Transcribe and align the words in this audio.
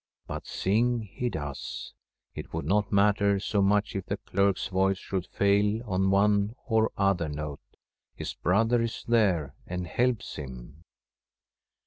But 0.25 0.47
sing 0.47 1.01
he 1.13 1.29
does; 1.29 1.93
it 2.33 2.51
would 2.55 2.65
not 2.65 2.91
matter 2.91 3.39
so 3.39 3.61
much 3.61 3.95
if 3.95 4.07
the 4.07 4.17
clerk's 4.17 4.65
voice 4.65 4.97
should 4.97 5.27
fail 5.27 5.83
on 5.85 6.09
one 6.09 6.55
or 6.65 6.89
other 6.97 7.29
note, 7.29 7.61
his 8.15 8.33
brother 8.33 8.81
is 8.81 9.05
there 9.07 9.53
and 9.67 9.85
helps 9.85 10.37
him. 10.37 10.85